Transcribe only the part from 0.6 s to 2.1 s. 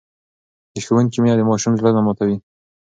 د ښوونکي مینه د ماشوم زړه نه